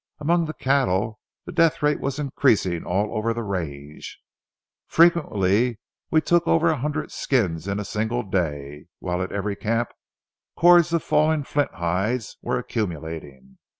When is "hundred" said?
6.77-7.11